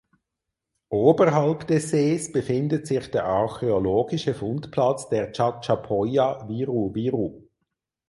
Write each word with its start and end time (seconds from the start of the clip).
Oberhalb 0.89 1.67
des 1.67 1.91
Sees 1.91 2.31
befindet 2.31 2.87
sich 2.87 3.11
der 3.11 3.25
archäologische 3.25 4.33
Fundplatz 4.33 5.09
der 5.09 5.31
Chachapoya 5.31 6.47
Viru 6.47 6.95
Viru. 6.95 7.43